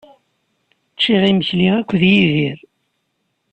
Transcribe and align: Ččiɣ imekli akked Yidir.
Ččiɣ 0.93 1.21
imekli 1.31 1.67
akked 1.79 2.01
Yidir. 2.11 2.59